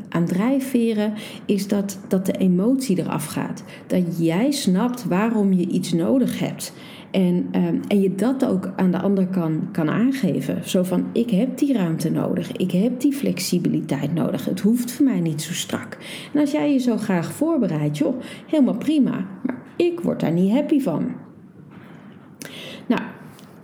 aan 0.09 0.25
drijfveren 0.25 1.13
is 1.45 1.67
dat, 1.67 1.99
dat 2.07 2.25
de 2.25 2.31
emotie 2.31 2.99
eraf 2.99 3.25
gaat. 3.25 3.63
Dat 3.87 4.03
jij 4.17 4.51
snapt 4.51 5.05
waarom 5.05 5.53
je 5.53 5.67
iets 5.67 5.93
nodig 5.93 6.39
hebt. 6.39 6.73
En, 7.11 7.47
um, 7.51 7.81
en 7.87 8.01
je 8.01 8.15
dat 8.15 8.45
ook 8.45 8.71
aan 8.75 8.91
de 8.91 8.99
ander 8.99 9.27
kan, 9.27 9.67
kan 9.71 9.89
aangeven. 9.89 10.69
Zo 10.69 10.83
van, 10.83 11.05
ik 11.13 11.29
heb 11.29 11.57
die 11.57 11.73
ruimte 11.73 12.11
nodig. 12.11 12.51
Ik 12.51 12.71
heb 12.71 12.99
die 12.99 13.13
flexibiliteit 13.13 14.13
nodig. 14.13 14.45
Het 14.45 14.59
hoeft 14.59 14.91
voor 14.91 15.05
mij 15.05 15.19
niet 15.19 15.41
zo 15.41 15.53
strak. 15.53 15.97
En 16.33 16.39
als 16.39 16.51
jij 16.51 16.71
je 16.71 16.79
zo 16.79 16.97
graag 16.97 17.31
voorbereidt, 17.31 17.97
joh, 17.97 18.21
helemaal 18.47 18.77
prima. 18.77 19.25
Maar 19.45 19.61
ik 19.75 19.99
word 19.99 20.19
daar 20.19 20.31
niet 20.31 20.51
happy 20.51 20.79
van. 20.79 21.11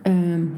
Uh, 0.07 0.13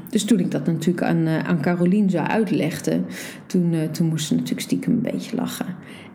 dus 0.08 0.24
toen 0.24 0.38
ik 0.38 0.50
dat 0.50 0.66
natuurlijk 0.66 1.06
aan, 1.06 1.26
uh, 1.26 1.38
aan 1.38 1.60
Carolien 1.60 2.10
zo 2.10 2.18
uitlegde, 2.18 3.00
toen, 3.46 3.72
uh, 3.72 3.82
toen 3.82 4.06
moest 4.06 4.26
ze 4.26 4.34
natuurlijk 4.34 4.60
stiekem 4.60 4.92
een 4.92 5.12
beetje 5.12 5.36
lachen. 5.36 5.66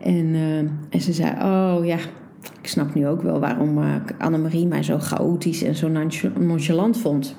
En, 0.02 0.26
uh, 0.26 0.58
en 0.88 1.00
ze 1.00 1.12
zei: 1.12 1.30
Oh 1.30 1.84
ja, 1.84 1.96
ik 2.60 2.68
snap 2.68 2.94
nu 2.94 3.06
ook 3.06 3.22
wel 3.22 3.40
waarom 3.40 3.78
Annemarie 4.18 4.66
mij 4.66 4.82
zo 4.82 4.98
chaotisch 4.98 5.62
en 5.62 5.74
zo 5.74 5.88
nonchalant 6.38 6.98
vond. 6.98 7.36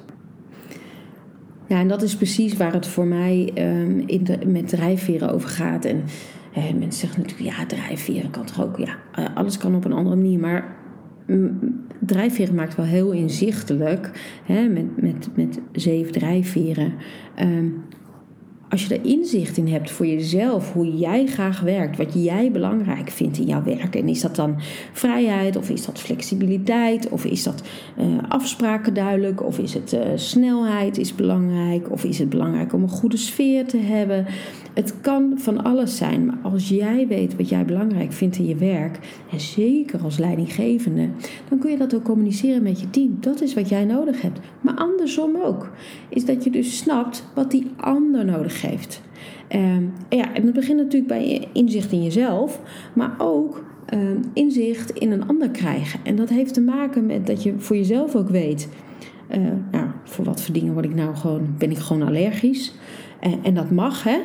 Ja, 1.67 1.79
en 1.79 1.87
dat 1.87 2.01
is 2.01 2.15
precies 2.15 2.57
waar 2.57 2.73
het 2.73 2.87
voor 2.87 3.05
mij 3.05 3.51
um, 3.57 4.03
in 4.05 4.23
de, 4.23 4.37
met 4.45 4.67
drijfveren 4.67 5.33
over 5.33 5.49
gaat. 5.49 5.85
En 5.85 6.03
mensen 6.53 7.07
zeggen 7.07 7.21
natuurlijk: 7.21 7.57
ja, 7.57 7.65
drijfveren 7.65 8.29
kan 8.29 8.45
toch 8.45 8.63
ook. 8.63 8.77
Ja, 8.77 8.97
alles 9.33 9.57
kan 9.57 9.75
op 9.75 9.85
een 9.85 9.93
andere 9.93 10.15
manier. 10.15 10.39
Maar 10.39 10.75
drijfveren 11.99 12.55
maakt 12.55 12.75
wel 12.75 12.85
heel 12.85 13.11
inzichtelijk, 13.11 14.11
met, 14.47 15.01
met, 15.01 15.29
met 15.35 15.59
zeven 15.71 16.11
drijfveren. 16.11 16.93
Um, 17.41 17.83
als 18.75 18.85
je 18.85 18.95
er 18.95 19.05
inzicht 19.05 19.57
in 19.57 19.67
hebt 19.67 19.91
voor 19.91 20.05
jezelf, 20.05 20.73
hoe 20.73 20.97
jij 20.97 21.25
graag 21.25 21.59
werkt, 21.59 21.97
wat 21.97 22.13
jij 22.13 22.51
belangrijk 22.51 23.09
vindt 23.09 23.37
in 23.37 23.45
jouw 23.45 23.63
werk. 23.63 23.95
En 23.95 24.07
is 24.07 24.21
dat 24.21 24.35
dan 24.35 24.55
vrijheid, 24.91 25.55
of 25.55 25.69
is 25.69 25.85
dat 25.85 25.99
flexibiliteit, 25.99 27.09
of 27.09 27.25
is 27.25 27.43
dat 27.43 27.63
uh, 27.99 28.05
afspraken 28.27 28.93
duidelijk, 28.93 29.43
of 29.43 29.59
is 29.59 29.73
het 29.73 29.93
uh, 29.93 30.01
snelheid 30.15 30.97
is 30.97 31.15
belangrijk, 31.15 31.91
of 31.91 32.03
is 32.03 32.19
het 32.19 32.29
belangrijk 32.29 32.73
om 32.73 32.83
een 32.83 32.89
goede 32.89 33.17
sfeer 33.17 33.65
te 33.65 33.77
hebben. 33.77 34.25
Het 34.73 35.01
kan 35.01 35.33
van 35.35 35.63
alles 35.63 35.97
zijn, 35.97 36.25
maar 36.25 36.37
als 36.41 36.69
jij 36.69 37.07
weet 37.07 37.35
wat 37.35 37.49
jij 37.49 37.65
belangrijk 37.65 38.13
vindt 38.13 38.37
in 38.37 38.45
je 38.45 38.55
werk, 38.55 38.99
en 39.31 39.39
zeker 39.39 39.99
als 39.99 40.17
leidinggevende, 40.17 41.09
dan 41.49 41.59
kun 41.59 41.71
je 41.71 41.77
dat 41.77 41.95
ook 41.95 42.03
communiceren 42.03 42.63
met 42.63 42.79
je 42.79 42.89
team. 42.89 43.17
Dat 43.19 43.41
is 43.41 43.53
wat 43.53 43.69
jij 43.69 43.85
nodig 43.85 44.21
hebt. 44.21 44.39
Maar 44.61 44.75
andersom 44.75 45.35
ook, 45.43 45.71
is 46.09 46.25
dat 46.25 46.43
je 46.43 46.49
dus 46.49 46.77
snapt 46.77 47.25
wat 47.33 47.51
die 47.51 47.67
ander 47.77 48.25
nodig 48.25 48.61
heeft. 48.61 48.64
Um, 49.55 49.93
ja, 50.09 50.25
het 50.33 50.53
begint 50.53 50.77
natuurlijk 50.77 51.07
bij 51.07 51.47
inzicht 51.53 51.91
in 51.91 52.03
jezelf, 52.03 52.61
maar 52.93 53.15
ook 53.17 53.63
um, 53.93 54.19
inzicht 54.33 54.91
in 54.91 55.11
een 55.11 55.27
ander 55.27 55.49
krijgen. 55.49 55.99
En 56.03 56.15
dat 56.15 56.29
heeft 56.29 56.53
te 56.53 56.61
maken 56.61 57.05
met 57.05 57.27
dat 57.27 57.43
je 57.43 57.53
voor 57.57 57.75
jezelf 57.75 58.15
ook 58.15 58.29
weet. 58.29 58.69
Nou, 59.71 59.87
voor 60.03 60.25
wat 60.25 60.41
voor 60.41 60.53
dingen 60.53 60.73
word 60.73 60.85
ik 60.85 60.95
nou 60.95 61.15
gewoon, 61.15 61.55
ben 61.57 61.71
ik 61.71 61.77
gewoon 61.77 62.07
allergisch. 62.07 62.73
En, 63.43 63.53
dat 63.53 63.71
mag, 63.71 64.03
hè. 64.03 64.17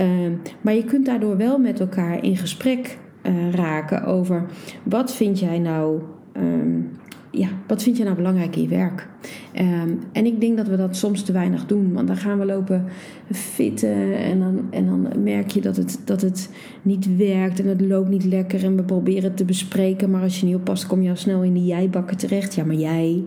Uh, 0.00 0.32
maar 0.60 0.74
je 0.74 0.84
kunt 0.84 1.06
daardoor 1.06 1.36
wel 1.36 1.58
met 1.58 1.80
elkaar 1.80 2.24
in 2.24 2.36
gesprek 2.36 2.98
uh, 3.22 3.50
raken 3.52 4.04
over 4.04 4.46
wat 4.82 5.14
vind 5.14 5.38
jij 5.38 5.58
nou 5.58 6.00
ja, 7.34 7.48
wat 7.66 7.82
vind 7.82 7.96
je 7.96 8.04
nou 8.04 8.16
belangrijk 8.16 8.56
in 8.56 8.62
je 8.62 8.68
werk? 8.68 9.08
Um, 9.58 9.98
en 10.12 10.26
ik 10.26 10.40
denk 10.40 10.56
dat 10.56 10.68
we 10.68 10.76
dat 10.76 10.96
soms 10.96 11.22
te 11.22 11.32
weinig 11.32 11.66
doen. 11.66 11.92
Want 11.92 12.06
dan 12.06 12.16
gaan 12.16 12.38
we 12.38 12.44
lopen 12.44 12.84
fitten 13.32 14.16
en 14.16 14.38
dan, 14.38 14.66
en 14.70 14.86
dan 14.86 15.22
merk 15.22 15.50
je 15.50 15.60
dat 15.60 15.76
het, 15.76 16.00
dat 16.04 16.20
het 16.20 16.50
niet 16.82 17.16
werkt 17.16 17.60
en 17.60 17.66
het 17.66 17.80
loopt 17.80 18.08
niet 18.08 18.24
lekker. 18.24 18.64
En 18.64 18.76
we 18.76 18.82
proberen 18.82 19.22
het 19.22 19.36
te 19.36 19.44
bespreken, 19.44 20.10
maar 20.10 20.22
als 20.22 20.40
je 20.40 20.46
niet 20.46 20.54
oppast, 20.54 20.86
kom 20.86 21.02
je 21.02 21.10
al 21.10 21.16
snel 21.16 21.42
in 21.42 21.52
die 21.52 21.64
jijbakken 21.64 22.16
terecht. 22.16 22.54
Ja, 22.54 22.64
maar 22.64 22.76
jij. 22.76 23.24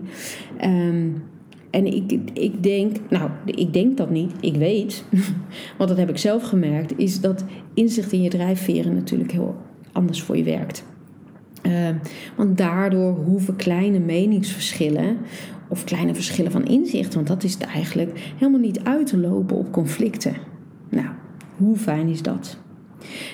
Um, 0.64 1.22
en 1.70 1.86
ik, 1.86 2.12
ik 2.32 2.62
denk, 2.62 2.96
nou, 3.10 3.30
ik 3.44 3.72
denk 3.72 3.96
dat 3.96 4.10
niet, 4.10 4.32
ik 4.40 4.56
weet, 4.56 5.04
want 5.78 5.88
dat 5.88 5.98
heb 5.98 6.08
ik 6.08 6.18
zelf 6.18 6.42
gemerkt, 6.42 6.98
is 6.98 7.20
dat 7.20 7.44
inzicht 7.74 8.12
in 8.12 8.22
je 8.22 8.30
drijfveren 8.30 8.94
natuurlijk 8.94 9.32
heel 9.32 9.56
anders 9.92 10.22
voor 10.22 10.36
je 10.36 10.42
werkt. 10.42 10.84
Uh, 11.68 11.88
want 12.36 12.58
daardoor 12.58 13.14
hoeven 13.14 13.56
kleine 13.56 13.98
meningsverschillen 13.98 15.16
of 15.68 15.84
kleine 15.84 16.14
verschillen 16.14 16.52
van 16.52 16.64
inzicht, 16.64 17.14
want 17.14 17.26
dat 17.26 17.44
is 17.44 17.52
het 17.52 17.62
eigenlijk, 17.62 18.32
helemaal 18.36 18.60
niet 18.60 18.84
uit 18.84 19.06
te 19.06 19.18
lopen 19.18 19.56
op 19.56 19.72
conflicten. 19.72 20.36
Nou, 20.88 21.06
hoe 21.56 21.76
fijn 21.76 22.08
is 22.08 22.22
dat? 22.22 22.58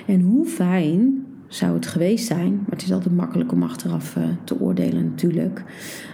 En 0.07 0.21
hoe 0.21 0.47
fijn 0.47 1.24
zou 1.55 1.75
het 1.75 1.87
geweest 1.87 2.27
zijn, 2.27 2.53
maar 2.53 2.71
het 2.71 2.83
is 2.83 2.93
altijd 2.93 3.15
makkelijk 3.15 3.53
om 3.53 3.63
achteraf 3.63 4.17
uh, 4.17 4.25
te 4.45 4.61
oordelen 4.61 5.05
natuurlijk, 5.05 5.63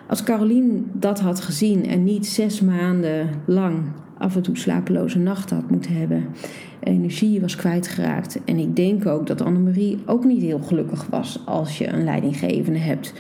als 0.07 0.23
Carolien 0.23 0.91
dat 0.93 1.21
had 1.21 1.41
gezien 1.41 1.87
en 1.87 2.05
niet 2.05 2.27
zes 2.27 2.61
maanden 2.61 3.29
lang 3.45 3.83
af 4.19 4.37
en 4.37 4.43
toe 4.43 4.57
slapeloze 4.57 5.19
nachten 5.19 5.57
had 5.57 5.71
moeten 5.71 5.93
hebben. 5.93 6.27
Energie 6.81 7.41
was 7.41 7.57
kwijtgeraakt. 7.57 8.39
En 8.45 8.59
ik 8.59 8.77
denk 8.77 9.07
ook 9.07 9.27
dat 9.27 9.41
Annemarie 9.41 9.99
ook 10.07 10.25
niet 10.25 10.43
heel 10.43 10.59
gelukkig 10.59 11.07
was 11.07 11.41
als 11.47 11.79
je 11.79 11.89
een 11.89 12.05
leidinggevende 12.05 12.79
hebt 12.79 13.13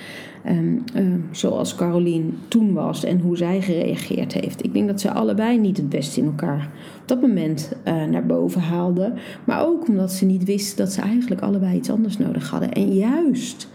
ehm, 0.44 0.78
ehm, 0.94 1.18
zoals 1.30 1.74
Carolien 1.74 2.38
toen 2.48 2.72
was 2.72 3.04
en 3.04 3.20
hoe 3.20 3.36
zij 3.36 3.60
gereageerd 3.60 4.32
heeft. 4.32 4.64
Ik 4.64 4.72
denk 4.72 4.88
dat 4.88 5.00
ze 5.00 5.12
allebei 5.12 5.58
niet 5.58 5.76
het 5.76 5.88
beste 5.88 6.20
in 6.20 6.26
elkaar 6.26 6.70
op 7.00 7.08
dat 7.08 7.20
moment 7.20 7.72
uh, 7.88 8.04
naar 8.04 8.26
boven 8.26 8.60
haalden. 8.60 9.14
Maar 9.44 9.66
ook 9.66 9.88
omdat 9.88 10.12
ze 10.12 10.24
niet 10.24 10.44
wisten 10.44 10.76
dat 10.76 10.92
ze 10.92 11.00
eigenlijk 11.00 11.40
allebei 11.40 11.76
iets 11.76 11.90
anders 11.90 12.18
nodig 12.18 12.50
hadden. 12.50 12.72
En 12.72 12.94
juist, 12.94 13.68